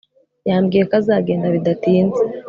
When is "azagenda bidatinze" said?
1.01-2.21